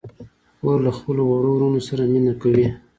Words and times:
خور 0.59 0.77
له 0.85 0.91
خپلو 0.97 1.21
وړو 1.25 1.49
وروڼو 1.55 1.79
سره 1.89 2.03
مینه 2.11 2.33
کوي. 2.41 2.67